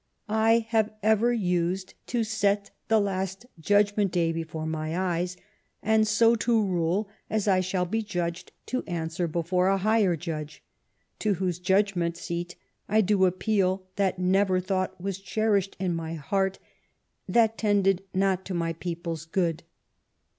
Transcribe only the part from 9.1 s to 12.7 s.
before a higher Judge, to whose judgment seat